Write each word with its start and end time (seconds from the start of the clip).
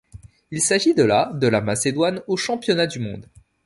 Il 0.49 0.61
s'agit 0.63 0.95
de 0.95 1.03
la 1.03 1.31
de 1.31 1.45
la 1.45 1.61
Macédoine 1.61 2.23
aux 2.25 2.35
Championnats 2.35 2.87
du 2.87 2.97
monde. 2.97 3.29